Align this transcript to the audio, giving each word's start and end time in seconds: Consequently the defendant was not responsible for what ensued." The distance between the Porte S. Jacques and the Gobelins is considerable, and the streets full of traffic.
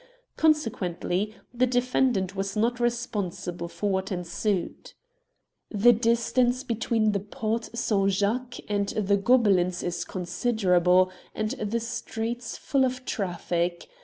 Consequently 0.35 1.35
the 1.53 1.67
defendant 1.67 2.35
was 2.35 2.57
not 2.57 2.79
responsible 2.79 3.67
for 3.67 3.91
what 3.91 4.11
ensued." 4.11 4.93
The 5.85 5.93
distance 5.93 6.63
between 6.63 7.11
the 7.11 7.19
Porte 7.19 7.69
S. 7.75 7.93
Jacques 8.07 8.57
and 8.67 8.89
the 8.89 9.17
Gobelins 9.17 9.83
is 9.83 10.03
considerable, 10.03 11.11
and 11.35 11.51
the 11.51 11.79
streets 11.79 12.57
full 12.57 12.83
of 12.83 13.05
traffic. 13.05 13.89